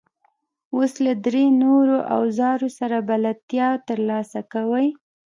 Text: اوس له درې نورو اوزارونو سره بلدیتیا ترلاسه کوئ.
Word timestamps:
اوس 0.75 0.93
له 1.05 1.13
درې 1.25 1.45
نورو 1.63 1.97
اوزارونو 2.17 2.75
سره 2.79 2.97
بلدیتیا 3.09 3.69
ترلاسه 3.87 4.39
کوئ. 4.53 4.87